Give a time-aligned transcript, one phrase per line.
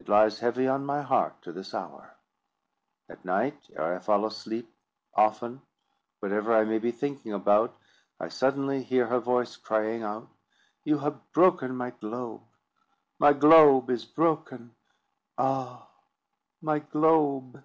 [0.00, 2.16] It lies heavy on my heart to this hour.
[3.08, 4.68] At night, ere I fall asleep,
[5.14, 5.62] often,
[6.18, 7.78] whatever I may be thinking about,
[8.18, 10.26] I suddenly hear her voice, crying out,
[10.82, 12.42] "You have broken my globe;
[13.20, 14.74] my globe is broken;
[15.38, 15.88] ah,
[16.60, 17.62] my globe!"